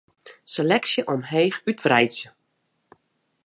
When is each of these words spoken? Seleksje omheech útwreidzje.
Seleksje 0.53 1.01
omheech 1.13 1.57
útwreidzje. 1.69 2.29